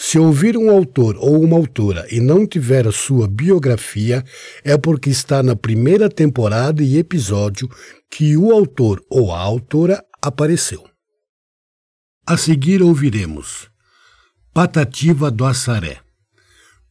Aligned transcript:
se 0.00 0.16
ouvir 0.16 0.56
um 0.56 0.70
autor 0.70 1.16
ou 1.16 1.42
uma 1.42 1.56
autora 1.56 2.06
e 2.08 2.20
não 2.20 2.46
tiver 2.46 2.86
a 2.86 2.92
sua 2.92 3.26
biografia, 3.26 4.24
é 4.62 4.78
porque 4.78 5.10
está 5.10 5.42
na 5.42 5.56
primeira 5.56 6.08
temporada 6.08 6.84
e 6.84 6.96
episódio 6.96 7.68
que 8.08 8.36
o 8.36 8.52
autor 8.52 9.04
ou 9.10 9.32
a 9.32 9.40
autora 9.40 10.00
apareceu. 10.22 10.88
A 12.24 12.36
seguir 12.36 12.80
ouviremos 12.80 13.68
Patativa 14.54 15.32
do 15.32 15.44
Assaré, 15.44 15.98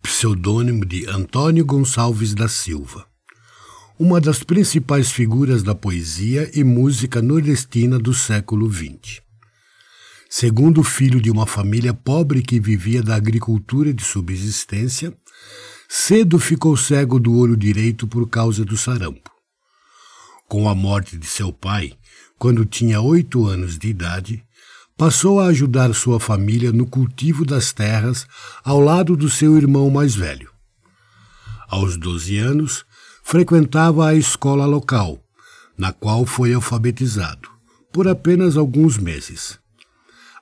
pseudônimo 0.02 0.86
de 0.86 1.08
Antônio 1.08 1.66
Gonçalves 1.66 2.34
da 2.34 2.50
Silva, 2.50 3.08
uma 3.98 4.20
das 4.20 4.44
principais 4.44 5.12
figuras 5.12 5.64
da 5.64 5.74
poesia 5.74 6.52
e 6.54 6.62
música 6.62 7.22
nordestina 7.22 7.98
do 7.98 8.14
século 8.14 8.70
XX. 8.70 9.27
Segundo 10.30 10.84
filho 10.84 11.22
de 11.22 11.32
uma 11.32 11.48
família 11.48 11.94
pobre 11.94 12.42
que 12.42 12.60
vivia 12.60 13.02
da 13.02 13.16
agricultura 13.16 13.94
de 13.94 14.04
subsistência, 14.04 15.16
cedo 15.88 16.38
ficou 16.38 16.76
cego 16.76 17.20
do 17.20 17.38
olho 17.38 17.56
direito 17.56 18.06
por 18.08 18.28
causa 18.30 18.66
do 18.66 18.76
sarampo. 18.76 19.32
Com 20.50 20.68
a 20.68 20.76
morte 20.76 21.18
de 21.18 21.26
seu 21.26 21.54
pai, 21.54 21.94
quando 22.38 22.66
tinha 22.66 23.00
oito 23.00 23.46
anos 23.46 23.78
de 23.78 23.88
idade, 23.88 24.44
passou 24.98 25.40
a 25.40 25.48
ajudar 25.48 25.94
sua 25.94 26.20
família 26.20 26.72
no 26.72 26.86
cultivo 26.86 27.46
das 27.46 27.72
terras 27.72 28.28
ao 28.64 28.80
lado 28.80 29.16
do 29.16 29.30
seu 29.30 29.56
irmão 29.56 29.90
mais 29.90 30.14
velho. 30.14 30.52
Aos 31.70 31.98
doze 31.98 32.38
anos, 32.38 32.86
frequentava 33.24 34.08
a 34.08 34.16
escola 34.16 34.66
local, 34.66 35.22
na 35.78 35.94
qual 35.94 36.26
foi 36.26 36.54
alfabetizado, 36.54 37.50
por 37.94 38.08
apenas 38.08 38.58
alguns 38.58 38.98
meses. 38.98 39.60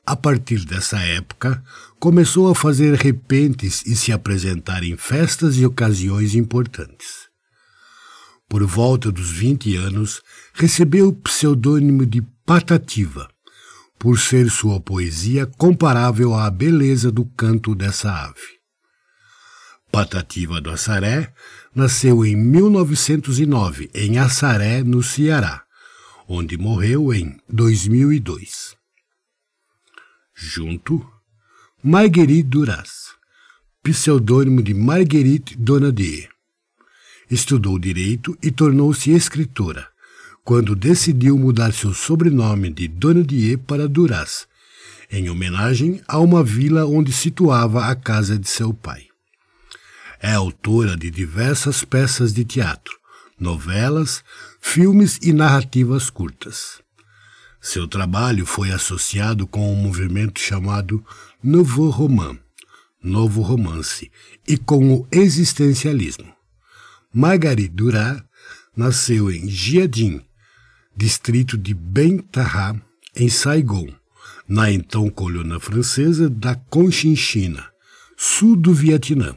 A 0.05 0.15
partir 0.15 0.65
dessa 0.65 0.99
época, 0.99 1.63
começou 1.99 2.49
a 2.49 2.55
fazer 2.55 2.93
repentes 2.95 3.83
e 3.85 3.95
se 3.95 4.11
apresentar 4.11 4.83
em 4.83 4.95
festas 4.95 5.57
e 5.57 5.65
ocasiões 5.65 6.35
importantes 6.35 7.25
por 8.47 8.63
volta 8.65 9.11
dos 9.11 9.31
20 9.31 9.75
anos, 9.75 10.21
recebeu 10.53 11.09
o 11.09 11.13
pseudônimo 11.13 12.05
de 12.05 12.21
Patativa, 12.45 13.27
por 13.97 14.19
ser 14.19 14.49
sua 14.49 14.79
poesia 14.79 15.45
comparável 15.45 16.33
à 16.33 16.49
beleza 16.49 17.11
do 17.11 17.25
canto 17.25 17.73
dessa 17.73 18.11
ave. 18.11 18.55
Patativa 19.91 20.61
do 20.61 20.69
Assaré 20.69 21.33
nasceu 21.73 22.25
em 22.25 22.35
1909 22.35 23.89
em 23.93 24.19
Assaré, 24.19 24.83
no 24.83 25.01
Ceará, 25.01 25.63
onde 26.27 26.57
morreu 26.57 27.13
em 27.13 27.37
2002. 27.49 28.74
Junto, 30.37 31.07
Marguerite 31.81 32.43
Duras, 32.43 33.15
pseudônimo 33.81 34.61
de 34.61 34.73
Marguerite 34.73 35.55
Donadier 35.57 36.29
Estudou 37.31 37.79
direito 37.79 38.37
e 38.43 38.51
tornou-se 38.51 39.11
escritora, 39.11 39.87
quando 40.43 40.75
decidiu 40.75 41.37
mudar 41.37 41.71
seu 41.71 41.93
sobrenome 41.93 42.69
de 42.69 42.87
Donadier 42.87 43.57
para 43.57 43.87
Duras, 43.87 44.45
em 45.09 45.29
homenagem 45.29 46.01
a 46.05 46.19
uma 46.19 46.43
vila 46.43 46.85
onde 46.85 47.13
situava 47.13 47.85
a 47.85 47.95
casa 47.95 48.37
de 48.37 48.49
seu 48.49 48.73
pai. 48.73 49.07
É 50.19 50.33
autora 50.33 50.97
de 50.97 51.09
diversas 51.09 51.85
peças 51.85 52.33
de 52.33 52.43
teatro, 52.43 52.93
novelas, 53.39 54.21
filmes 54.59 55.17
e 55.21 55.31
narrativas 55.31 56.09
curtas. 56.09 56.84
Seu 57.65 57.87
trabalho 57.87 58.45
foi 58.45 58.69
associado 58.69 59.47
com 59.47 59.73
um 59.73 59.75
movimento 59.75 60.39
chamado 60.39 61.03
Nouveau 61.41 61.89
Roman, 61.89 62.37
Novo 63.03 63.41
Romance, 63.41 64.11
e 64.47 64.55
com 64.55 64.93
o 64.93 65.07
existencialismo. 65.11 66.31
Marguerite 67.11 67.69
Duras 67.69 68.21
nasceu 68.77 69.31
em 69.31 69.49
Jiading, 69.49 70.21
distrito 70.95 71.57
de 71.57 71.73
Ben 71.73 72.19
Taha, 72.19 72.79
em 73.15 73.29
Saigon, 73.29 73.87
na 74.47 74.71
então 74.71 75.09
colônia 75.09 75.59
francesa 75.59 76.29
da 76.29 76.53
Conchinchina, 76.53 77.67
sul 78.15 78.55
do 78.55 78.75
Vietnã. 78.75 79.35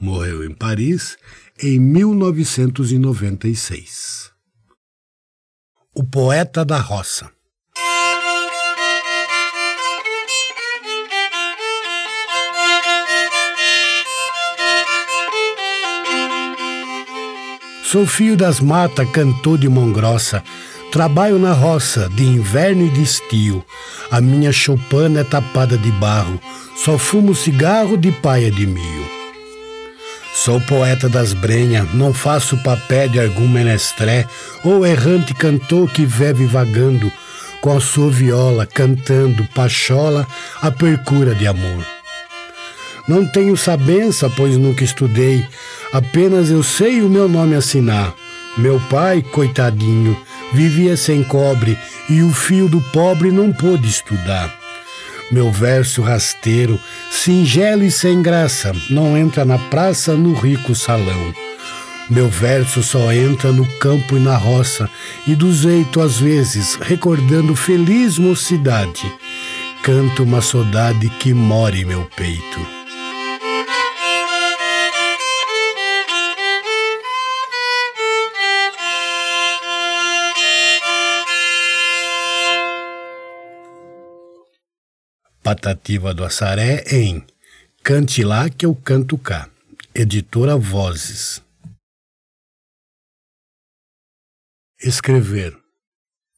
Morreu 0.00 0.44
em 0.44 0.52
Paris 0.52 1.16
em 1.62 1.78
1996. 1.78 4.32
O 5.94 6.02
Poeta 6.02 6.64
da 6.64 6.80
Roça 6.80 7.35
Sou 17.96 18.04
filho 18.04 18.36
das 18.36 18.60
matas, 18.60 19.08
cantor 19.08 19.56
de 19.56 19.70
mão 19.70 19.90
grossa. 19.90 20.44
Trabalho 20.92 21.38
na 21.38 21.54
roça, 21.54 22.10
de 22.12 22.24
inverno 22.24 22.84
e 22.84 22.90
de 22.90 23.02
estio. 23.02 23.64
A 24.10 24.20
minha 24.20 24.52
choupana 24.52 25.20
é 25.20 25.24
tapada 25.24 25.78
de 25.78 25.90
barro. 25.92 26.38
Só 26.76 26.98
fumo 26.98 27.34
cigarro 27.34 27.96
de 27.96 28.12
paia 28.12 28.50
de 28.50 28.66
milho. 28.66 29.06
Sou 30.34 30.60
poeta 30.60 31.08
das 31.08 31.32
brenhas, 31.32 31.90
não 31.94 32.12
faço 32.12 32.62
papel 32.62 33.08
de 33.08 33.18
algum 33.18 33.48
menestré 33.48 34.26
ou 34.62 34.84
errante 34.84 35.32
cantor 35.32 35.90
que 35.90 36.04
vive 36.04 36.44
vagando 36.44 37.10
com 37.62 37.74
a 37.74 37.80
sua 37.80 38.10
viola 38.10 38.66
cantando 38.66 39.42
pachola 39.54 40.26
a 40.60 40.70
percura 40.70 41.34
de 41.34 41.46
amor. 41.46 41.82
Não 43.08 43.24
tenho 43.24 43.56
sabença, 43.56 44.28
pois 44.28 44.58
nunca 44.58 44.82
estudei, 44.82 45.46
apenas 45.92 46.50
eu 46.50 46.62
sei 46.62 47.02
o 47.02 47.08
meu 47.08 47.28
nome 47.28 47.54
assinar. 47.54 48.14
Meu 48.56 48.80
pai, 48.88 49.22
coitadinho, 49.22 50.16
vivia 50.52 50.96
sem 50.96 51.22
cobre 51.22 51.78
e 52.08 52.22
o 52.22 52.32
filho 52.32 52.68
do 52.68 52.80
pobre 52.92 53.30
não 53.30 53.52
pôde 53.52 53.88
estudar. 53.88 54.54
Meu 55.30 55.50
verso 55.50 56.02
rasteiro, 56.02 56.78
singelo 57.10 57.84
e 57.84 57.90
sem 57.90 58.22
graça, 58.22 58.72
não 58.88 59.16
entra 59.16 59.44
na 59.44 59.58
praça 59.58 60.14
no 60.14 60.34
rico 60.34 60.74
salão. 60.74 61.34
Meu 62.08 62.28
verso 62.28 62.82
só 62.82 63.12
entra 63.12 63.50
no 63.50 63.66
campo 63.78 64.16
e 64.16 64.20
na 64.20 64.36
roça, 64.36 64.88
e 65.26 65.34
do 65.34 65.52
jeito 65.52 66.00
às 66.00 66.18
vezes, 66.18 66.78
recordando 66.80 67.56
feliz 67.56 68.16
mocidade, 68.16 69.12
canto 69.82 70.22
uma 70.22 70.40
saudade 70.40 71.08
que 71.18 71.34
mora 71.34 71.76
em 71.76 71.84
meu 71.84 72.08
peito. 72.16 72.75
Patativa 85.46 86.12
do 86.12 86.24
Assaré 86.24 86.82
em 86.90 87.24
Cante 87.80 88.24
lá 88.24 88.50
que 88.50 88.66
eu 88.66 88.74
canto 88.74 89.16
cá. 89.16 89.48
Editora 89.94 90.56
Vozes. 90.56 91.40
Escrever. 94.82 95.56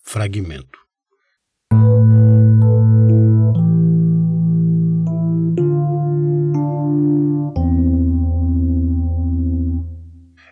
Fragmento. 0.05 0.79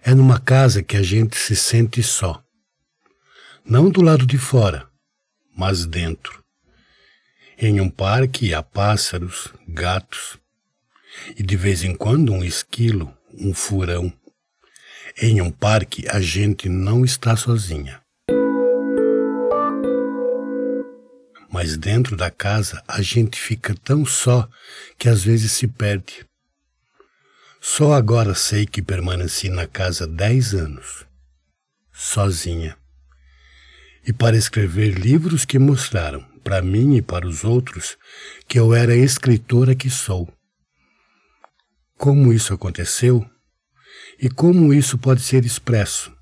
É 0.03 0.15
numa 0.15 0.41
casa 0.41 0.83
que 0.83 0.97
a 0.97 1.03
gente 1.03 1.37
se 1.37 1.55
sente 1.55 2.03
só. 2.03 2.43
Não 3.63 3.91
do 3.91 4.01
lado 4.01 4.27
de 4.27 4.39
fora, 4.39 4.89
mas 5.55 5.85
dentro. 5.85 6.46
Em 7.59 7.81
um 7.81 7.89
parque 7.89 8.53
há 8.53 8.63
pássaros, 8.63 9.49
gatos, 9.67 10.39
e 11.39 11.43
de 11.43 11.57
vez 11.57 11.83
em 11.83 11.95
quando 11.95 12.31
um 12.31 12.45
esquilo, 12.45 13.17
um 13.33 13.55
furão. 13.55 14.13
Em 15.17 15.41
um 15.41 15.51
parque 15.51 16.07
a 16.07 16.21
gente 16.21 16.69
não 16.69 17.03
está 17.03 17.35
sozinha. 17.35 18.03
Mas 21.51 21.79
dentro 21.79 22.15
da 22.15 22.31
casa 22.31 22.83
a 22.87 23.01
gente 23.01 23.41
fica 23.41 23.75
tão 23.83 24.05
só 24.05 24.47
que 24.99 25.09
às 25.09 25.25
vezes 25.25 25.53
se 25.53 25.67
perde. 25.67 26.27
Só 27.59 27.95
agora 27.95 28.35
sei 28.35 28.67
que 28.67 28.83
permaneci 28.83 29.49
na 29.49 29.67
casa 29.67 30.07
dez 30.07 30.53
anos, 30.53 31.07
sozinha. 31.91 32.77
E 34.07 34.13
para 34.13 34.37
escrever 34.37 34.91
livros 34.91 35.47
que 35.47 35.59
mostraram, 35.59 36.36
para 36.47 36.63
mim 36.63 36.95
e 36.95 37.03
para 37.03 37.27
os 37.27 37.43
outros, 37.43 37.99
que 38.47 38.57
eu 38.57 38.73
era 38.73 38.93
a 38.93 38.97
escritora 38.97 39.75
que 39.75 39.91
sou. 39.91 40.33
Como 41.99 42.33
isso 42.33 42.55
aconteceu 42.55 43.29
e 44.17 44.29
como 44.29 44.73
isso 44.73 44.97
pode 44.97 45.23
ser 45.23 45.45
expresso. 45.45 46.17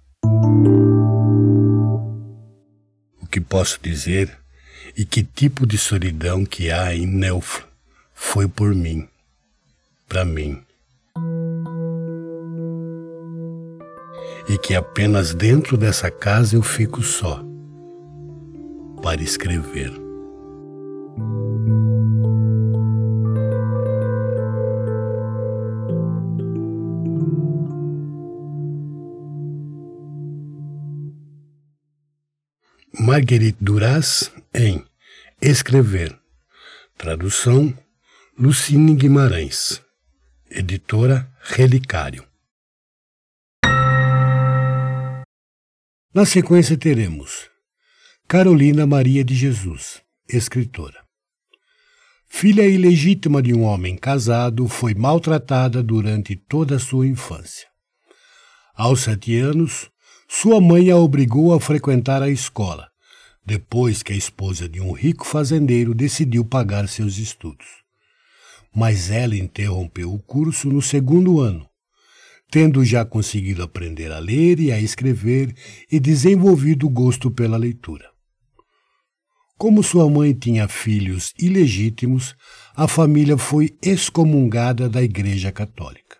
O 3.21 3.26
que 3.31 3.38
posso 3.38 3.79
dizer 3.82 4.35
e 4.97 5.05
que 5.05 5.23
tipo 5.23 5.67
de 5.67 5.76
solidão 5.76 6.47
que 6.47 6.71
há 6.71 6.94
em 6.94 7.06
Neufra 7.06 7.67
foi 8.15 8.49
por 8.49 8.75
mim, 8.75 9.06
para 10.09 10.25
mim. 10.25 10.65
e 14.47 14.59
que 14.59 14.75
apenas 14.75 15.32
dentro 15.32 15.75
dessa 15.79 16.11
casa 16.11 16.55
eu 16.55 16.62
fico 16.62 17.03
só 17.03 17.43
para 19.03 19.23
escrever. 19.23 20.03
Marguerite 32.99 33.58
Duras 33.61 34.31
em 34.55 34.85
Escrever. 35.43 36.17
Tradução 36.96 37.76
Lucine 38.38 38.94
Guimarães. 38.94 39.82
Editora 40.49 41.29
Relicário. 41.41 42.25
Na 46.14 46.25
sequência 46.25 46.79
teremos 46.79 47.50
Carolina 48.29 48.87
Maria 48.87 49.25
de 49.25 49.35
Jesus, 49.35 50.00
escritora. 50.29 51.02
Filha 52.29 52.62
ilegítima 52.62 53.43
de 53.43 53.52
um 53.52 53.64
homem 53.64 53.97
casado, 53.97 54.69
foi 54.69 54.94
maltratada 54.94 55.82
durante 55.82 56.37
toda 56.37 56.76
a 56.76 56.81
sua 56.81 57.08
infância. 57.08 57.67
Aos 58.76 59.00
sete 59.00 59.37
anos, 59.37 59.90
sua 60.29 60.61
mãe 60.61 60.91
a 60.91 60.97
obrigou 60.97 61.55
a 61.55 61.61
frequentar 61.61 62.23
a 62.23 62.29
escola, 62.29 62.88
depois 63.44 64.03
que 64.03 64.12
a 64.12 64.17
esposa 64.17 64.69
de 64.69 64.81
um 64.81 64.93
rico 64.93 65.26
fazendeiro 65.26 65.94
decidiu 65.94 66.44
pagar 66.44 66.88
seus 66.88 67.19
estudos. 67.19 67.67
Mas 68.75 69.11
ela 69.11 69.37
interrompeu 69.37 70.12
o 70.12 70.19
curso 70.19 70.69
no 70.69 70.82
segundo 70.82 71.41
ano 71.41 71.69
tendo 72.55 72.85
já 72.85 73.05
conseguido 73.05 73.65
aprender 73.65 74.12
a 74.12 74.21
ler 74.21 74.61
e 74.61 74.71
a 74.71 74.81
escrever 74.81 75.53
e 75.91 75.99
desenvolvido 75.99 76.87
o 76.87 76.88
gosto 76.88 77.29
pela 77.29 77.56
leitura. 77.56 78.09
Como 79.59 79.82
sua 79.82 80.09
mãe 80.09 80.32
tinha 80.32 80.69
filhos 80.69 81.32
ilegítimos, 81.37 82.37
a 82.76 82.87
família 82.87 83.37
foi 83.37 83.76
excomungada 83.82 84.88
da 84.88 85.03
Igreja 85.03 85.50
Católica. 85.50 86.17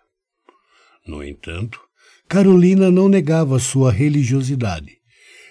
No 1.07 1.23
entanto, 1.23 1.79
Carolina 2.27 2.89
não 2.89 3.07
negava 3.07 3.59
sua 3.59 3.91
religiosidade, 3.91 4.97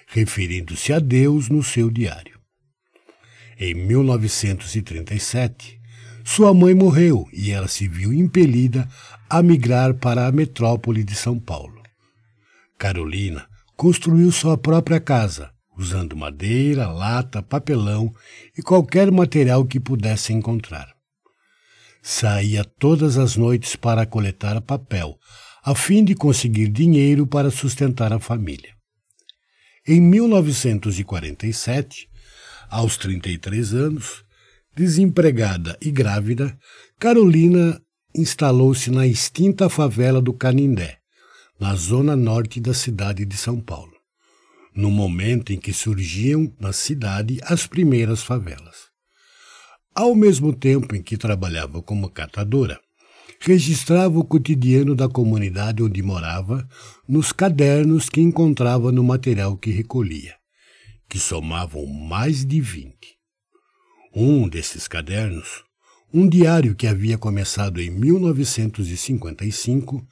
referindo-se 0.07 0.91
a 0.91 0.99
Deus 0.99 1.47
no 1.49 1.63
seu 1.63 1.89
diário. 1.89 2.37
Em 3.57 3.73
1937, 3.73 5.79
sua 6.25 6.53
mãe 6.53 6.73
morreu 6.73 7.25
e 7.31 7.51
ela 7.51 7.69
se 7.69 7.87
viu 7.87 8.11
impelida 8.11 8.89
a 9.29 9.41
migrar 9.41 9.93
para 9.93 10.27
a 10.27 10.31
metrópole 10.31 11.03
de 11.03 11.15
São 11.15 11.39
Paulo. 11.39 11.81
Carolina 12.77 13.47
construiu 13.77 14.29
sua 14.31 14.57
própria 14.57 14.99
casa, 14.99 15.51
usando 15.77 16.15
madeira, 16.15 16.87
lata, 16.87 17.41
papelão 17.41 18.13
e 18.57 18.61
qualquer 18.61 19.11
material 19.11 19.65
que 19.65 19.79
pudesse 19.79 20.33
encontrar. 20.33 20.93
Saía 22.01 22.63
todas 22.63 23.17
as 23.17 23.37
noites 23.37 23.75
para 23.75 24.05
coletar 24.05 24.59
papel, 24.61 25.17
a 25.65 25.73
fim 25.73 26.03
de 26.03 26.13
conseguir 26.13 26.67
dinheiro 26.67 27.25
para 27.25 27.49
sustentar 27.49 28.13
a 28.13 28.19
família. 28.19 28.75
Em 29.87 29.99
1947, 29.99 32.07
aos 32.69 32.97
33 32.97 33.73
anos, 33.73 34.23
Desempregada 34.75 35.77
e 35.81 35.89
grávida, 35.89 36.55
Carolina 36.99 37.81
instalou-se 38.13 38.91
na 38.91 39.07
extinta 39.07 39.69
favela 39.69 40.21
do 40.21 40.33
Canindé, 40.33 40.97
na 41.57 41.73
zona 41.75 42.13
norte 42.13 42.59
da 42.59 42.73
cidade 42.73 43.25
de 43.25 43.37
São 43.37 43.61
Paulo, 43.61 43.93
no 44.75 44.91
momento 44.91 45.53
em 45.53 45.57
que 45.57 45.71
surgiam 45.71 46.53
na 46.59 46.73
cidade 46.73 47.39
as 47.43 47.65
primeiras 47.65 48.21
favelas. 48.21 48.89
Ao 49.95 50.13
mesmo 50.13 50.53
tempo 50.53 50.93
em 50.93 51.01
que 51.01 51.15
trabalhava 51.15 51.81
como 51.81 52.09
catadora, 52.09 52.77
registrava 53.39 54.19
o 54.19 54.23
cotidiano 54.23 54.95
da 54.95 55.07
comunidade 55.07 55.83
onde 55.83 56.01
morava 56.01 56.67
nos 57.07 57.31
cadernos 57.31 58.09
que 58.09 58.19
encontrava 58.21 58.91
no 58.91 59.03
material 59.03 59.55
que 59.57 59.69
recolhia, 59.71 60.35
que 61.09 61.19
somavam 61.19 61.85
mais 61.85 62.43
de 62.45 62.61
vinte. 62.61 63.15
Um 64.15 64.47
desses 64.47 64.87
cadernos, 64.87 65.63
um 66.13 66.29
diário 66.29 66.75
que 66.75 66.85
havia 66.87 67.17
começado 67.17 67.81
em 67.81 67.89
1955, 67.89 70.07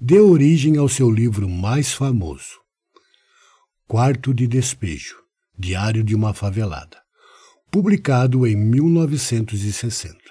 deu 0.00 0.28
origem 0.28 0.76
ao 0.76 0.88
seu 0.88 1.08
livro 1.10 1.48
mais 1.48 1.92
famoso, 1.92 2.58
Quarto 3.86 4.34
de 4.34 4.48
Despejo, 4.48 5.16
Diário 5.56 6.02
de 6.02 6.12
uma 6.14 6.34
Favelada, 6.34 6.98
publicado 7.70 8.46
em 8.46 8.56
1960. 8.56 10.23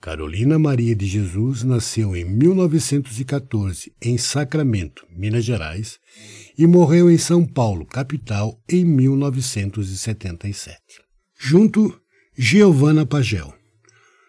Carolina 0.00 0.58
Maria 0.58 0.96
de 0.96 1.06
Jesus 1.06 1.62
nasceu 1.62 2.16
em 2.16 2.24
1914 2.24 3.92
em 4.00 4.16
Sacramento, 4.16 5.06
Minas 5.14 5.44
Gerais, 5.44 5.98
e 6.56 6.66
morreu 6.66 7.10
em 7.10 7.18
São 7.18 7.46
Paulo, 7.46 7.84
capital, 7.84 8.58
em 8.66 8.82
1977. 8.82 10.80
Junto, 11.38 12.00
Giovana 12.34 13.04
Pagel, 13.04 13.52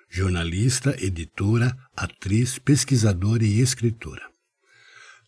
jornalista, 0.10 0.94
editora, 1.00 1.74
atriz, 1.96 2.60
pesquisadora 2.60 3.46
e 3.46 3.62
escritora. 3.62 4.24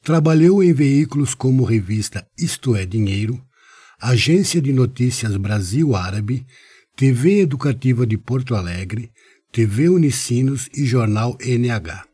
Trabalhou 0.04 0.62
em 0.62 0.74
veículos 0.74 1.34
como 1.34 1.64
revista 1.64 2.28
Isto 2.38 2.76
é 2.76 2.86
Dinheiro, 2.86 3.42
Agência 3.98 4.62
de 4.62 4.74
Notícias 4.74 5.38
Brasil 5.38 5.96
Árabe, 5.96 6.46
TV 6.98 7.40
Educativa 7.40 8.06
de 8.06 8.18
Porto 8.18 8.54
Alegre, 8.56 9.10
TV 9.54 9.88
Unicinos 9.88 10.68
e 10.74 10.84
Jornal 10.84 11.38
NH. 11.40 12.06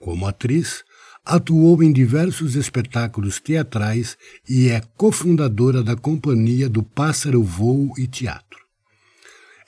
Como 0.00 0.26
atriz, 0.26 0.82
atuou 1.24 1.80
em 1.84 1.92
diversos 1.92 2.56
espetáculos 2.56 3.38
teatrais 3.38 4.18
e 4.48 4.68
é 4.68 4.80
cofundadora 4.96 5.84
da 5.84 5.94
Companhia 5.94 6.68
do 6.68 6.82
Pássaro 6.82 7.44
Voo 7.44 7.92
e 7.96 8.08
Teatro. 8.08 8.58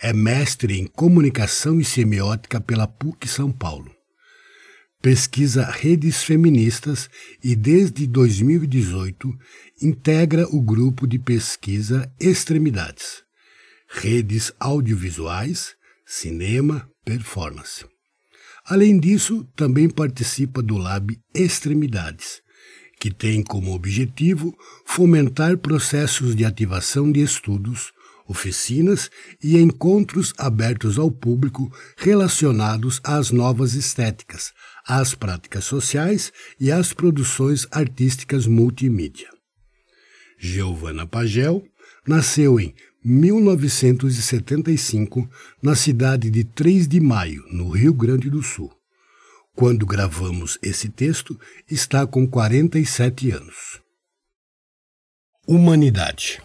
É 0.01 0.13
mestre 0.13 0.77
em 0.77 0.85
comunicação 0.85 1.81
e 1.81 1.85
semiótica 1.85 2.61
pela 2.61 2.89
PUC 2.89 3.29
São 3.29 3.53
Paulo. 3.53 3.95
Pesquisa 5.01 5.65
redes 5.67 6.25
feministas 6.25 7.09
e, 7.41 7.55
desde 7.55 8.05
2018, 8.05 9.33
integra 9.81 10.45
o 10.49 10.61
grupo 10.61 11.07
de 11.07 11.21
pesquisa 11.21 12.13
Extremidades, 12.19 13.23
redes 13.87 14.53
audiovisuais, 14.59 15.77
cinema, 16.07 16.89
performance. 17.05 17.85
Além 18.65 18.99
disso, 18.99 19.47
também 19.55 19.89
participa 19.89 20.63
do 20.63 20.77
Lab 20.77 21.19
Extremidades, 21.35 22.41
que 22.99 23.11
tem 23.11 23.43
como 23.43 23.75
objetivo 23.75 24.57
fomentar 24.87 25.59
processos 25.59 26.35
de 26.35 26.45
ativação 26.45 27.13
de 27.13 27.21
estudos, 27.21 27.93
oficinas 28.27 29.11
e 29.43 29.59
encontros 29.59 30.33
abertos 30.39 30.99
ao 30.99 31.11
público 31.11 31.71
relacionados 31.99 33.01
às 33.05 33.31
novas 33.31 33.75
estéticas, 33.75 34.53
às 34.87 35.15
práticas 35.15 35.65
sociais 35.65 36.33
e 36.59 36.73
às 36.73 36.93
produções 36.93 37.67
artísticas 37.71 38.47
multimídia. 38.47 39.29
Giovanna 40.39 41.07
Pagel 41.07 41.63
nasceu 42.07 42.59
em 42.59 42.75
1975 43.05 45.29
na 45.63 45.75
cidade 45.75 46.31
de 46.31 46.45
3 46.45 46.89
de 46.89 46.99
Maio, 47.01 47.45
no 47.53 47.69
Rio 47.69 47.93
Grande 47.93 48.31
do 48.31 48.43
Sul. 48.43 48.73
Quando 49.55 49.85
gravamos 49.85 50.59
esse 50.63 50.89
texto, 50.89 51.39
está 51.71 52.07
com 52.07 52.27
47 52.27 53.31
anos. 53.31 53.83
Humanidade 55.47 56.41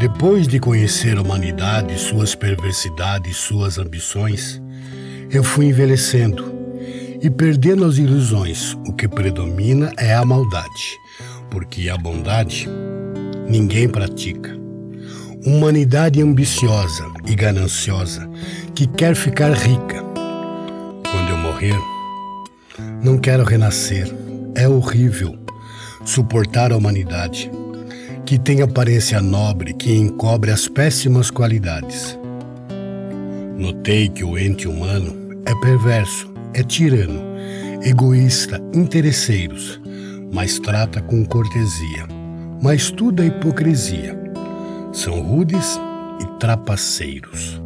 Depois 0.00 0.48
de 0.48 0.58
conhecer 0.58 1.18
a 1.18 1.20
humanidade, 1.20 1.98
suas 1.98 2.34
perversidades, 2.34 3.36
suas 3.36 3.76
ambições, 3.76 4.58
eu 5.32 5.44
fui 5.44 5.66
envelhecendo 5.66 6.52
e 7.22 7.30
perdendo 7.30 7.84
as 7.84 7.98
ilusões. 7.98 8.74
O 8.86 8.92
que 8.92 9.06
predomina 9.06 9.92
é 9.96 10.14
a 10.14 10.24
maldade, 10.24 10.98
porque 11.50 11.88
a 11.88 11.96
bondade 11.96 12.68
ninguém 13.48 13.88
pratica. 13.88 14.58
Humanidade 15.44 16.20
ambiciosa 16.20 17.06
e 17.26 17.34
gananciosa 17.34 18.28
que 18.74 18.86
quer 18.86 19.14
ficar 19.14 19.52
rica. 19.52 20.02
Quando 21.10 21.30
eu 21.30 21.36
morrer, 21.38 21.78
não 23.02 23.16
quero 23.18 23.44
renascer. 23.44 24.12
É 24.54 24.68
horrível 24.68 25.38
suportar 26.04 26.72
a 26.72 26.76
humanidade 26.76 27.50
que 28.26 28.38
tem 28.38 28.62
aparência 28.62 29.20
nobre 29.20 29.72
que 29.72 29.92
encobre 29.92 30.50
as 30.50 30.68
péssimas 30.68 31.30
qualidades. 31.30 32.19
Notei 33.60 34.08
que 34.08 34.24
o 34.24 34.38
ente 34.38 34.66
humano 34.66 35.42
é 35.44 35.54
perverso, 35.56 36.32
é 36.54 36.62
tirano, 36.62 37.20
egoísta, 37.82 38.58
interesseiros, 38.72 39.78
mas 40.32 40.58
trata 40.58 41.02
com 41.02 41.26
cortesia, 41.26 42.08
mas 42.62 42.90
tudo 42.90 43.22
é 43.22 43.26
hipocrisia. 43.26 44.18
São 44.94 45.20
rudes 45.20 45.78
e 46.22 46.38
trapaceiros. 46.38 47.59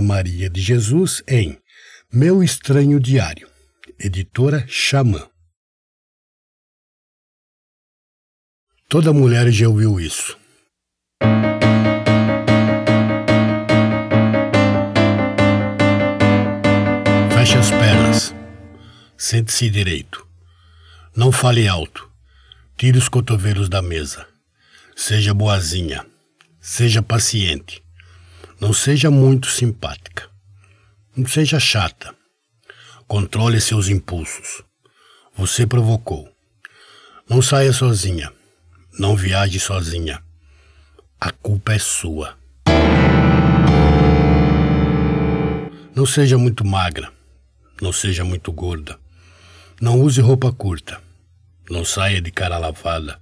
Maria 0.00 0.48
de 0.48 0.60
Jesus 0.60 1.22
em 1.28 1.58
Meu 2.12 2.42
Estranho 2.42 2.98
Diário, 2.98 3.48
editora 3.98 4.64
Xamã. 4.68 5.28
Toda 8.88 9.12
mulher 9.12 9.50
já 9.52 9.68
ouviu 9.68 10.00
isso. 10.00 10.36
Feche 17.32 17.56
as 17.56 17.70
pernas. 17.70 18.34
Sente-se 19.16 19.70
direito. 19.70 20.26
Não 21.14 21.30
fale 21.30 21.68
alto. 21.68 22.10
Tire 22.76 22.98
os 22.98 23.08
cotovelos 23.08 23.68
da 23.68 23.80
mesa. 23.80 24.26
Seja 24.96 25.32
boazinha. 25.32 26.04
Seja 26.60 27.02
paciente. 27.02 27.82
Não 28.60 28.74
seja 28.74 29.10
muito 29.10 29.46
simpática. 29.48 30.28
Não 31.16 31.26
seja 31.26 31.58
chata. 31.58 32.14
Controle 33.08 33.58
seus 33.58 33.88
impulsos. 33.88 34.62
Você 35.34 35.66
provocou. 35.66 36.28
Não 37.26 37.40
saia 37.40 37.72
sozinha. 37.72 38.30
Não 38.98 39.16
viaje 39.16 39.58
sozinha. 39.58 40.22
A 41.18 41.32
culpa 41.32 41.72
é 41.72 41.78
sua. 41.78 42.36
Não 45.96 46.04
seja 46.04 46.36
muito 46.36 46.62
magra. 46.62 47.10
Não 47.80 47.94
seja 47.94 48.24
muito 48.24 48.52
gorda. 48.52 48.98
Não 49.80 49.98
use 50.02 50.20
roupa 50.20 50.52
curta. 50.52 51.00
Não 51.70 51.82
saia 51.82 52.20
de 52.20 52.30
cara 52.30 52.58
lavada. 52.58 53.18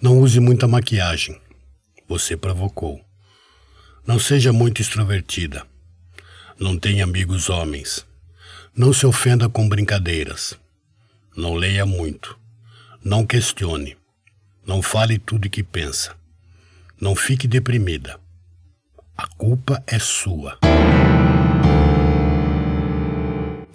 Não 0.00 0.18
use 0.18 0.40
muita 0.40 0.66
maquiagem. 0.66 1.38
Você 2.08 2.38
provocou. 2.38 3.05
Não 4.06 4.20
seja 4.20 4.52
muito 4.52 4.80
extrovertida. 4.80 5.66
Não 6.60 6.78
tenha 6.78 7.02
amigos 7.02 7.50
homens. 7.50 8.06
Não 8.74 8.92
se 8.92 9.04
ofenda 9.04 9.48
com 9.48 9.68
brincadeiras. 9.68 10.56
Não 11.36 11.54
leia 11.54 11.84
muito. 11.84 12.38
Não 13.04 13.26
questione. 13.26 13.96
Não 14.64 14.80
fale 14.80 15.18
tudo 15.18 15.46
o 15.46 15.50
que 15.50 15.62
pensa. 15.62 16.14
Não 17.00 17.16
fique 17.16 17.48
deprimida. 17.48 18.20
A 19.16 19.26
culpa 19.26 19.82
é 19.88 19.98
sua. 19.98 20.56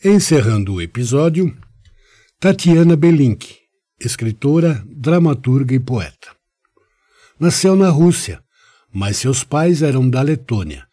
Encerrando 0.01 0.75
o 0.75 0.82
episódio, 0.82 1.53
Tatiana 2.39 2.96
Belink, 2.96 3.58
escritora, 4.00 4.82
dramaturga 4.88 5.75
e 5.75 5.79
poeta. 5.79 6.34
Nasceu 7.38 7.75
na 7.75 7.89
Rússia, 7.89 8.41
mas 8.94 9.18
seus 9.18 9.44
pais 9.44 9.82
eram 9.82 10.10
da 10.10 10.22
Letônia, 10.22 10.88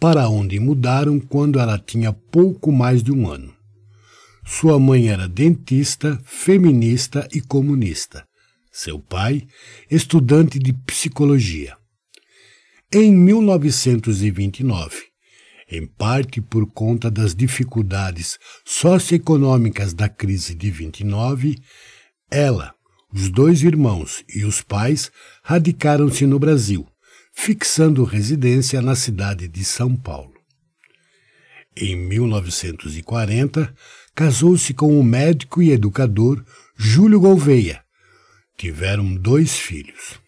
para 0.00 0.26
onde 0.30 0.58
mudaram 0.58 1.20
quando 1.20 1.60
ela 1.60 1.78
tinha 1.78 2.14
pouco 2.14 2.72
mais 2.72 3.02
de 3.02 3.12
um 3.12 3.28
ano. 3.28 3.54
Sua 4.42 4.80
mãe 4.80 5.10
era 5.10 5.28
dentista, 5.28 6.18
feminista 6.24 7.28
e 7.34 7.42
comunista. 7.42 8.26
Seu 8.72 8.98
pai, 8.98 9.46
estudante 9.90 10.58
de 10.58 10.72
psicologia. 10.72 11.76
Em 12.90 13.14
1929, 13.14 15.14
em 15.70 15.86
parte 15.86 16.40
por 16.40 16.66
conta 16.66 17.10
das 17.10 17.34
dificuldades 17.34 18.38
socioeconômicas 18.64 19.92
da 19.92 20.08
crise 20.08 20.54
de 20.54 20.70
29, 20.70 21.58
ela, 22.30 22.74
os 23.12 23.28
dois 23.28 23.62
irmãos 23.62 24.24
e 24.28 24.44
os 24.44 24.62
pais 24.62 25.10
radicaram-se 25.42 26.26
no 26.26 26.38
Brasil, 26.38 26.86
fixando 27.34 28.04
residência 28.04 28.80
na 28.80 28.94
cidade 28.94 29.48
de 29.48 29.64
São 29.64 29.96
Paulo. 29.96 30.34
Em 31.76 31.94
1940, 31.94 33.74
casou-se 34.14 34.72
com 34.72 34.98
o 34.98 35.04
médico 35.04 35.60
e 35.60 35.72
educador 35.72 36.42
Júlio 36.76 37.20
Gouveia. 37.20 37.84
Tiveram 38.56 39.14
dois 39.14 39.56
filhos. 39.56 40.18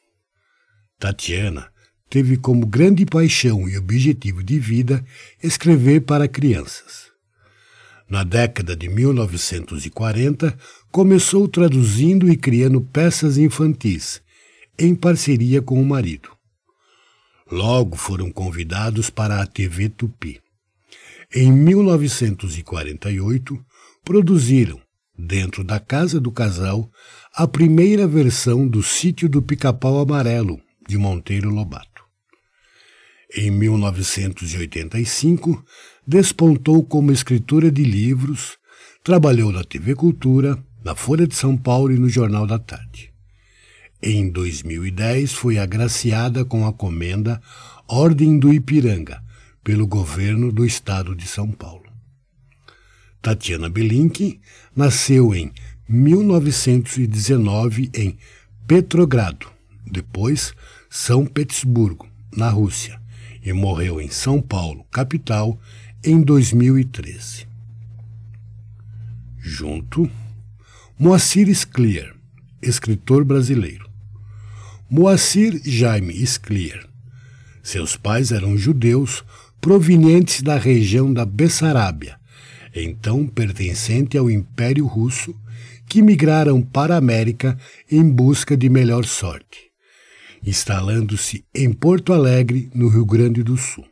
Tatiana 0.98 1.70
teve 2.08 2.36
como 2.36 2.66
grande 2.66 3.04
paixão 3.04 3.68
e 3.68 3.76
objetivo 3.76 4.42
de 4.42 4.58
vida 4.58 5.04
escrever 5.42 6.00
para 6.00 6.26
crianças. 6.26 7.08
Na 8.08 8.24
década 8.24 8.74
de 8.74 8.88
1940, 8.88 10.56
começou 10.90 11.46
traduzindo 11.46 12.30
e 12.30 12.36
criando 12.36 12.80
peças 12.80 13.36
infantis, 13.36 14.22
em 14.78 14.94
parceria 14.94 15.60
com 15.60 15.78
o 15.80 15.84
marido. 15.84 16.30
Logo 17.50 17.96
foram 17.96 18.30
convidados 18.30 19.10
para 19.10 19.42
a 19.42 19.46
TV 19.46 19.90
Tupi. 19.90 20.40
Em 21.34 21.52
1948, 21.52 23.58
produziram, 24.02 24.80
dentro 25.18 25.62
da 25.62 25.78
casa 25.78 26.18
do 26.18 26.32
casal, 26.32 26.90
a 27.34 27.46
primeira 27.46 28.06
versão 28.06 28.66
do 28.66 28.82
Sítio 28.82 29.28
do 29.28 29.42
Pica-Pau 29.42 29.98
Amarelo, 29.98 30.58
de 30.88 30.96
Monteiro 30.96 31.50
Lobato. 31.50 31.97
Em 33.36 33.50
1985, 33.50 35.62
despontou 36.06 36.82
como 36.82 37.12
escritora 37.12 37.70
de 37.70 37.84
livros, 37.84 38.56
trabalhou 39.04 39.52
na 39.52 39.62
TV 39.62 39.94
Cultura, 39.94 40.58
na 40.82 40.94
Folha 40.94 41.26
de 41.26 41.34
São 41.34 41.54
Paulo 41.54 41.92
e 41.92 41.98
no 41.98 42.08
Jornal 42.08 42.46
da 42.46 42.58
Tarde. 42.58 43.12
Em 44.02 44.30
2010, 44.30 45.34
foi 45.34 45.58
agraciada 45.58 46.42
com 46.42 46.66
a 46.66 46.72
comenda 46.72 47.38
Ordem 47.86 48.38
do 48.38 48.50
Ipiranga, 48.50 49.22
pelo 49.62 49.86
governo 49.86 50.50
do 50.50 50.64
estado 50.64 51.14
de 51.14 51.28
São 51.28 51.50
Paulo. 51.50 51.84
Tatiana 53.20 53.68
Belink 53.68 54.40
nasceu 54.74 55.34
em 55.34 55.52
1919 55.86 57.90
em 57.92 58.16
Petrogrado, 58.66 59.50
depois 59.86 60.54
São 60.88 61.26
Petersburgo, 61.26 62.08
na 62.34 62.48
Rússia, 62.48 62.98
e 63.42 63.52
morreu 63.52 64.00
em 64.00 64.08
São 64.08 64.40
Paulo, 64.40 64.84
capital, 64.90 65.58
em 66.02 66.20
2013. 66.20 67.46
Junto, 69.38 70.10
Moacir 70.98 71.48
Sclier, 71.54 72.14
escritor 72.62 73.24
brasileiro. 73.24 73.88
Moacir 74.90 75.60
Jaime 75.64 76.14
Sclier. 76.26 76.86
Seus 77.62 77.96
pais 77.96 78.32
eram 78.32 78.56
judeus 78.56 79.24
provenientes 79.60 80.42
da 80.42 80.56
região 80.56 81.12
da 81.12 81.24
Bessarábia, 81.24 82.18
então 82.74 83.26
pertencente 83.26 84.16
ao 84.16 84.30
Império 84.30 84.86
Russo, 84.86 85.34
que 85.86 86.02
migraram 86.02 86.62
para 86.62 86.94
a 86.94 86.98
América 86.98 87.58
em 87.90 88.08
busca 88.08 88.56
de 88.56 88.68
melhor 88.68 89.04
sorte 89.04 89.67
instalando-se 90.48 91.44
em 91.54 91.70
Porto 91.70 92.14
Alegre, 92.14 92.70
no 92.74 92.88
Rio 92.88 93.04
Grande 93.04 93.42
do 93.42 93.58
Sul. 93.58 93.86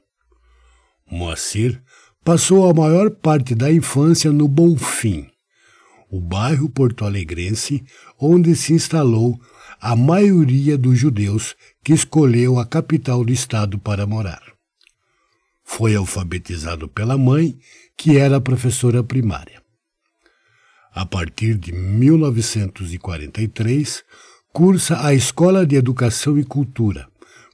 Moacir 1.11 1.83
passou 2.25 2.67
a 2.69 2.73
maior 2.73 3.11
parte 3.11 3.55
da 3.55 3.71
infância 3.71 4.33
no 4.33 4.49
Bonfim, 4.49 5.29
o 6.11 6.19
bairro 6.19 6.71
porto-alegrense 6.71 7.85
onde 8.19 8.57
se 8.57 8.73
instalou 8.73 9.39
a 9.79 9.95
maioria 9.95 10.79
dos 10.79 10.99
judeus 10.99 11.55
que 11.85 11.93
escolheu 11.93 12.59
a 12.59 12.65
capital 12.65 13.23
do 13.23 13.35
estado 13.35 13.79
para 13.79 14.07
morar. 14.07 14.41
Foi 15.63 15.95
alfabetizado 15.95 16.89
pela 16.89 17.19
mãe, 17.19 17.59
que 17.99 18.17
era 18.17 18.41
professora 18.41 19.05
primária. 19.05 19.63
A 20.95 21.05
partir 21.05 21.59
de 21.59 21.73
1943, 21.73 24.03
cursa 24.57 25.07
a 25.07 25.13
Escola 25.13 25.67
de 25.67 25.77
Educação 25.77 26.39
e 26.39 26.43
Cultura, 26.43 27.07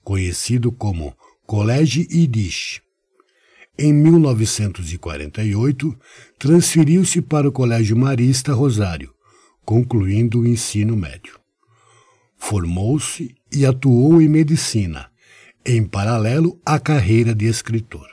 conhecido 0.04 0.70
como 0.70 1.12
Colégio 1.44 2.06
Yiddish. 2.08 2.80
Em 3.76 3.92
1948, 3.92 5.98
transferiu-se 6.38 7.20
para 7.20 7.48
o 7.48 7.50
Colégio 7.50 7.96
Marista 7.96 8.52
Rosário, 8.52 9.12
concluindo 9.64 10.42
o 10.42 10.46
ensino 10.46 10.96
médio. 10.96 11.40
Formou-se 12.38 13.34
e 13.52 13.66
atuou 13.66 14.22
em 14.22 14.28
medicina, 14.28 15.10
em 15.66 15.82
paralelo 15.82 16.56
à 16.64 16.78
carreira 16.78 17.34
de 17.34 17.46
escritor. 17.46 18.06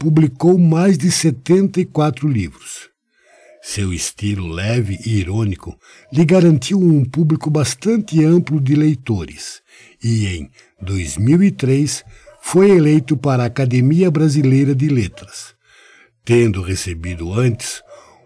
Publicou 0.00 0.58
mais 0.58 0.98
de 0.98 1.12
74 1.12 2.26
livros, 2.26 2.90
seu 3.68 3.92
estilo 3.92 4.48
leve 4.48 4.98
e 5.04 5.18
irônico 5.18 5.78
lhe 6.10 6.24
garantiu 6.24 6.80
um 6.80 7.04
público 7.04 7.50
bastante 7.50 8.24
amplo 8.24 8.58
de 8.58 8.74
leitores 8.74 9.60
e, 10.02 10.26
em 10.26 10.50
2003, 10.80 12.02
foi 12.40 12.70
eleito 12.70 13.14
para 13.14 13.42
a 13.42 13.46
Academia 13.46 14.10
Brasileira 14.10 14.74
de 14.74 14.88
Letras, 14.88 15.54
tendo 16.24 16.62
recebido 16.62 17.34
antes 17.34 17.82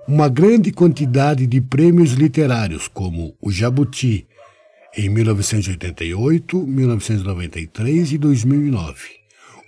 uma 0.07 0.29
grande 0.29 0.71
quantidade 0.71 1.45
de 1.45 1.61
prêmios 1.61 2.13
literários, 2.13 2.87
como 2.87 3.35
o 3.41 3.51
Jabuti, 3.51 4.29
em 4.97 5.09
1988, 5.09 6.57
1993 6.57 8.13
e 8.13 8.19
2009, 8.19 9.09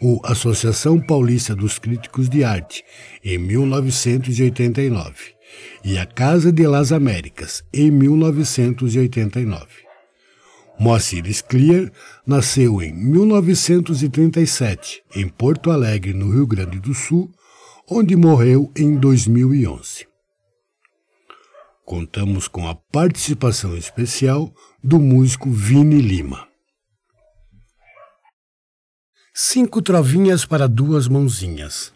o 0.01 0.21
Associação 0.23 1.01
Paulista 1.01 1.53
dos 1.53 1.81
Críticos 1.81 2.29
de 2.29 2.45
Arte, 2.45 2.85
em 3.25 3.39
1989 3.39 5.34
e 5.85 5.99
a 5.99 6.07
Casa 6.07 6.53
de 6.53 6.67
las 6.67 6.93
Américas, 6.93 7.65
em 7.73 7.91
1989. 7.91 9.85
Moacir 10.79 11.27
Sclier 11.33 11.91
nasceu 12.27 12.83
em 12.83 12.93
1937, 12.93 15.03
em 15.15 15.27
Porto 15.29 15.71
Alegre, 15.71 16.13
no 16.13 16.33
Rio 16.33 16.47
Grande 16.47 16.81
do 16.81 16.93
Sul, 16.95 17.31
onde 17.89 18.17
morreu 18.17 18.73
em 18.77 18.97
2011. 18.97 20.07
Contamos 21.85 22.49
com 22.49 22.67
a 22.67 22.75
participação 22.75 23.77
especial 23.77 24.53
do 24.83 24.99
músico 24.99 25.51
Vini 25.51 26.01
Lima. 26.01 26.49
Cinco 29.35 29.83
trovinhas 29.83 30.47
para 30.47 30.67
duas 30.67 31.09
mãozinhas. 31.09 31.93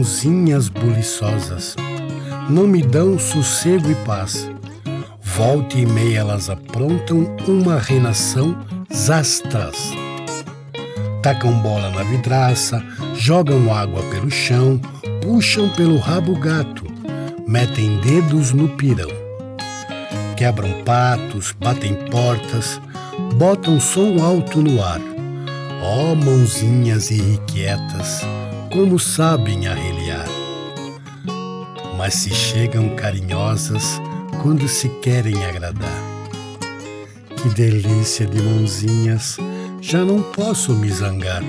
Mãozinhas 0.00 0.70
buliçosas, 0.70 1.76
não 2.48 2.66
me 2.66 2.80
dão 2.80 3.18
sossego 3.18 3.90
e 3.90 3.94
paz. 4.06 4.48
Volte 5.22 5.78
e 5.78 5.84
meia 5.84 6.20
elas 6.20 6.48
aprontam 6.48 7.36
uma 7.46 7.78
renação 7.78 8.58
zastras. 8.90 9.76
Tacam 11.22 11.52
bola 11.60 11.90
na 11.90 12.02
vidraça, 12.02 12.82
jogam 13.14 13.72
água 13.74 14.02
pelo 14.04 14.30
chão, 14.30 14.80
puxam 15.20 15.68
pelo 15.68 15.98
rabo 15.98 16.34
gato, 16.34 16.86
metem 17.46 18.00
dedos 18.00 18.52
no 18.52 18.70
pirão. 18.70 19.10
Quebram 20.34 20.82
patos, 20.82 21.54
batem 21.60 21.94
portas, 22.10 22.80
botam 23.34 23.78
som 23.78 24.18
alto 24.24 24.62
no 24.62 24.82
ar. 24.82 25.00
Ó 25.82 26.12
oh, 26.12 26.14
mãozinhas 26.14 27.10
irrequietas, 27.10 28.22
como 28.70 28.98
sabem 28.98 29.66
arreliar. 29.66 30.26
Mas 31.96 32.14
se 32.14 32.30
chegam 32.30 32.94
carinhosas 32.96 34.00
quando 34.42 34.66
se 34.68 34.88
querem 35.00 35.44
agradar. 35.44 36.02
Que 37.36 37.48
delícia 37.50 38.26
de 38.26 38.40
mãozinhas, 38.40 39.38
já 39.80 40.04
não 40.04 40.22
posso 40.22 40.72
me 40.72 40.90
zangar. 40.90 41.42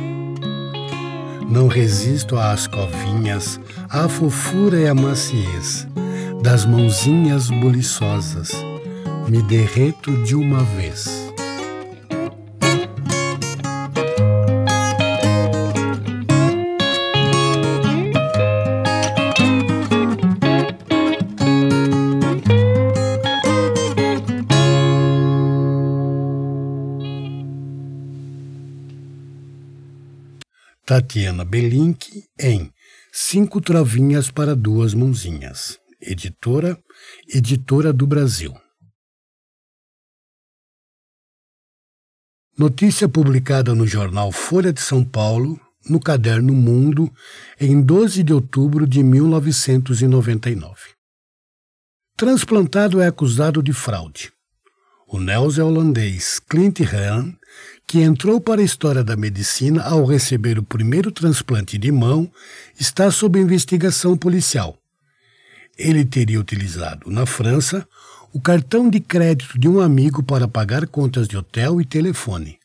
Não 1.49 1.67
resisto 1.67 2.37
às 2.37 2.65
covinhas, 2.65 3.59
à 3.89 4.07
fofura 4.07 4.79
e 4.79 4.87
à 4.87 4.95
maciez 4.95 5.87
das 6.41 6.65
mãozinhas 6.65 7.49
buliçosas. 7.49 8.51
Me 9.27 9.41
derreto 9.43 10.11
de 10.23 10.35
uma 10.35 10.63
vez. 10.63 11.20
Tatiana 30.91 31.45
Belink 31.45 32.25
em 32.37 32.69
Cinco 33.13 33.61
Travinhas 33.61 34.29
para 34.29 34.53
Duas 34.53 34.93
Mãozinhas. 34.93 35.79
Editora, 36.01 36.77
Editora 37.33 37.93
do 37.93 38.05
Brasil. 38.05 38.53
Notícia 42.57 43.07
publicada 43.07 43.73
no 43.73 43.87
jornal 43.87 44.33
Folha 44.33 44.73
de 44.73 44.81
São 44.81 45.01
Paulo, 45.01 45.57
no 45.89 45.97
caderno 45.97 46.53
Mundo, 46.53 47.09
em 47.57 47.81
12 47.81 48.21
de 48.21 48.33
outubro 48.33 48.85
de 48.85 49.01
1999. 49.01 50.89
Transplantado 52.17 52.99
é 52.99 53.07
acusado 53.07 53.63
de 53.63 53.71
fraude. 53.71 54.33
O 55.07 55.21
neozelandês 55.21 56.37
Clint 56.39 56.81
Hahn 56.81 57.33
que 57.87 57.99
entrou 57.99 58.39
para 58.39 58.61
a 58.61 58.63
história 58.63 59.03
da 59.03 59.15
medicina 59.15 59.83
ao 59.83 60.05
receber 60.05 60.57
o 60.57 60.63
primeiro 60.63 61.11
transplante 61.11 61.77
de 61.77 61.91
mão, 61.91 62.31
está 62.79 63.11
sob 63.11 63.39
investigação 63.39 64.15
policial. 64.17 64.77
Ele 65.77 66.05
teria 66.05 66.39
utilizado, 66.39 67.09
na 67.09 67.25
França, 67.25 67.87
o 68.33 68.39
cartão 68.39 68.89
de 68.89 68.99
crédito 68.99 69.59
de 69.59 69.67
um 69.67 69.81
amigo 69.81 70.23
para 70.23 70.47
pagar 70.47 70.87
contas 70.87 71.27
de 71.27 71.35
hotel 71.35 71.81
e 71.81 71.85
telefone, 71.85 72.57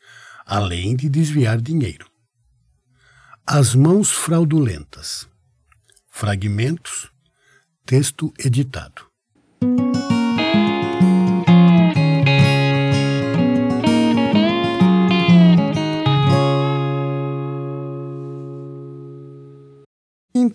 além 0.44 0.94
de 0.94 1.08
desviar 1.08 1.60
dinheiro. 1.60 2.06
As 3.44 3.74
mãos 3.74 4.12
fraudulentas. 4.12 5.28
Fragmentos. 6.08 7.10
Texto 7.84 8.32
editado. 8.38 9.05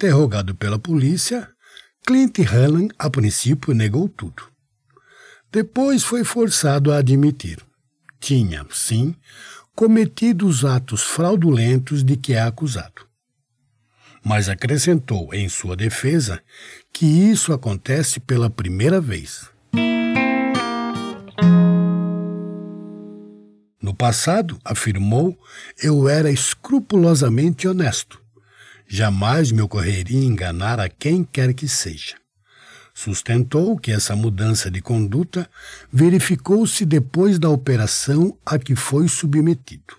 Interrogado 0.02 0.56
pela 0.56 0.80
polícia, 0.80 1.48
Clint 2.04 2.40
Helen, 2.40 2.90
a 2.98 3.08
princípio, 3.08 3.72
negou 3.72 4.10
tudo. 4.10 4.42
Depois 5.52 6.02
foi 6.02 6.24
forçado 6.24 6.92
a 6.92 6.98
admitir. 6.98 7.60
Tinha, 8.20 8.66
sim, 8.72 9.14
cometido 9.76 10.48
os 10.48 10.66
atos 10.66 11.04
fraudulentos 11.04 12.04
de 12.04 12.18
que 12.18 12.34
é 12.34 12.42
acusado. 12.42 13.06
Mas 14.26 14.50
acrescentou 14.50 15.32
em 15.36 15.48
sua 15.48 15.76
defesa 15.76 16.42
que 16.92 17.06
isso 17.06 17.54
acontece 17.54 18.20
pela 18.20 18.50
primeira 18.50 19.00
vez. 19.00 19.52
No 23.80 23.94
passado, 23.94 24.58
afirmou, 24.66 25.38
eu 25.78 26.10
era 26.10 26.32
escrupulosamente 26.32 27.68
honesto 27.68 28.21
Jamais 28.94 29.54
me 29.54 29.62
ocorreria 29.62 30.22
enganar 30.22 30.78
a 30.78 30.90
quem 30.90 31.24
quer 31.24 31.54
que 31.54 31.66
seja. 31.66 32.18
Sustentou 32.94 33.78
que 33.78 33.90
essa 33.90 34.18
mudança 34.18 34.70
de 34.70 34.82
conduta 34.82 35.50
verificou-se 35.90 36.86
depois 36.86 37.40
da 37.40 37.48
operação 37.48 38.38
a 38.46 38.60
que 38.60 38.76
foi 38.76 39.08
submetido. 39.08 39.96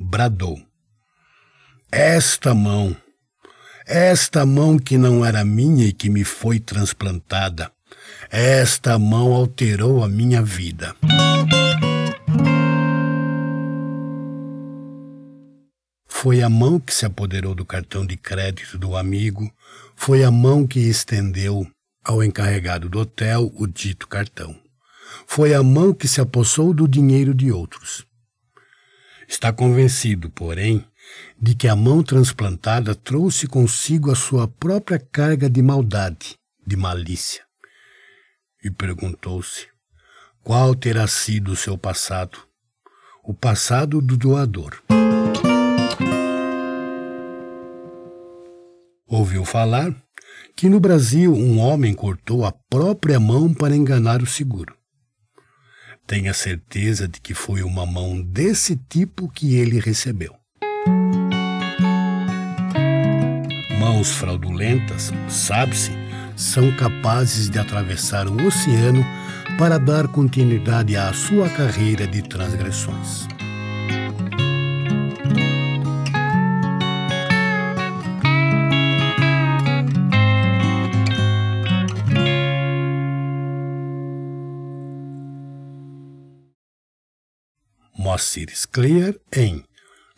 Bradou: 0.00 0.58
Esta 1.92 2.54
mão, 2.54 2.96
esta 3.84 4.46
mão 4.46 4.78
que 4.78 4.96
não 4.96 5.22
era 5.22 5.44
minha 5.44 5.84
e 5.84 5.92
que 5.92 6.08
me 6.08 6.24
foi 6.24 6.58
transplantada, 6.58 7.70
esta 8.30 8.98
mão 8.98 9.34
alterou 9.34 10.02
a 10.02 10.08
minha 10.08 10.40
vida. 10.40 10.96
Foi 16.26 16.42
a 16.42 16.48
mão 16.48 16.80
que 16.80 16.92
se 16.92 17.06
apoderou 17.06 17.54
do 17.54 17.64
cartão 17.64 18.04
de 18.04 18.16
crédito 18.16 18.76
do 18.76 18.96
amigo, 18.96 19.48
foi 19.94 20.24
a 20.24 20.30
mão 20.32 20.66
que 20.66 20.80
estendeu 20.80 21.64
ao 22.02 22.20
encarregado 22.20 22.88
do 22.88 22.98
hotel 22.98 23.52
o 23.54 23.64
dito 23.64 24.08
cartão. 24.08 24.60
Foi 25.24 25.54
a 25.54 25.62
mão 25.62 25.94
que 25.94 26.08
se 26.08 26.20
apossou 26.20 26.74
do 26.74 26.88
dinheiro 26.88 27.32
de 27.32 27.52
outros. 27.52 28.04
Está 29.28 29.52
convencido, 29.52 30.28
porém, 30.28 30.84
de 31.40 31.54
que 31.54 31.68
a 31.68 31.76
mão 31.76 32.02
transplantada 32.02 32.92
trouxe 32.92 33.46
consigo 33.46 34.10
a 34.10 34.16
sua 34.16 34.48
própria 34.48 34.98
carga 34.98 35.48
de 35.48 35.62
maldade, 35.62 36.34
de 36.66 36.76
malícia. 36.76 37.44
E 38.64 38.68
perguntou-se: 38.68 39.68
qual 40.42 40.74
terá 40.74 41.06
sido 41.06 41.52
o 41.52 41.56
seu 41.56 41.78
passado? 41.78 42.36
O 43.22 43.32
passado 43.32 44.00
do 44.00 44.16
doador. 44.16 44.82
Ouviu 49.08 49.44
falar 49.44 49.94
que 50.56 50.68
no 50.68 50.80
Brasil 50.80 51.32
um 51.32 51.60
homem 51.60 51.94
cortou 51.94 52.44
a 52.44 52.50
própria 52.50 53.20
mão 53.20 53.54
para 53.54 53.76
enganar 53.76 54.20
o 54.20 54.26
seguro. 54.26 54.74
Tenha 56.04 56.34
certeza 56.34 57.06
de 57.06 57.20
que 57.20 57.32
foi 57.32 57.62
uma 57.62 57.86
mão 57.86 58.20
desse 58.20 58.74
tipo 58.74 59.28
que 59.28 59.54
ele 59.54 59.78
recebeu. 59.78 60.34
Mãos 63.78 64.10
fraudulentas, 64.10 65.12
sabe-se, 65.28 65.92
são 66.36 66.74
capazes 66.76 67.48
de 67.48 67.60
atravessar 67.60 68.26
o 68.26 68.44
oceano 68.44 69.04
para 69.56 69.78
dar 69.78 70.08
continuidade 70.08 70.96
à 70.96 71.12
sua 71.12 71.48
carreira 71.48 72.08
de 72.08 72.22
transgressões. 72.22 73.28
Moacir 88.16 88.48
Scler 88.50 89.20
em 89.30 89.62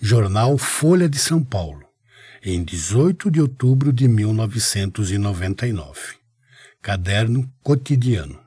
Jornal 0.00 0.56
Folha 0.56 1.08
de 1.08 1.18
São 1.18 1.42
Paulo, 1.42 1.82
em 2.44 2.62
18 2.62 3.28
de 3.28 3.40
outubro 3.40 3.92
de 3.92 4.06
1999. 4.06 6.14
Caderno 6.80 7.52
Cotidiano. 7.61 8.38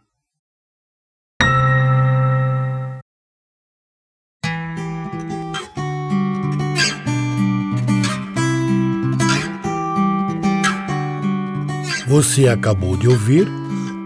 Você 12.07 12.47
acabou 12.47 12.95
de 12.95 13.09
ouvir 13.09 13.49